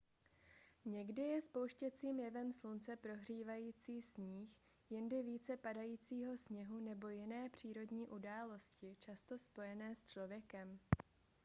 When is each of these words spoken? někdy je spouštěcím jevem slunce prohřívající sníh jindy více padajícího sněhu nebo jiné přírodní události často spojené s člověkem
někdy 0.85 1.21
je 1.21 1.41
spouštěcím 1.41 2.19
jevem 2.19 2.53
slunce 2.53 2.95
prohřívající 2.95 4.01
sníh 4.01 4.49
jindy 4.89 5.23
více 5.23 5.57
padajícího 5.57 6.37
sněhu 6.37 6.79
nebo 6.79 7.09
jiné 7.09 7.49
přírodní 7.49 8.07
události 8.07 8.95
často 8.99 9.37
spojené 9.39 9.95
s 9.95 10.03
člověkem 10.03 10.79